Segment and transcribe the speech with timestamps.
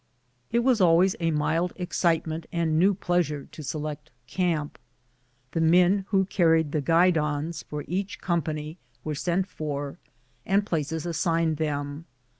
[0.51, 4.79] It was always a mild excitement and new pleasure to select camp.
[5.51, 9.99] The men who carried the guidons for each company were sent for,
[10.43, 12.05] and places assigned them.